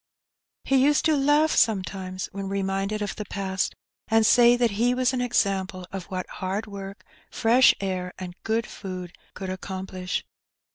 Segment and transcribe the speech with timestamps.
[0.63, 3.75] He used to laugh sometimes when reminded of the past,
[4.07, 8.65] and say that he was an example of what hard work, fresh air, and good
[8.65, 10.25] food could accomplish.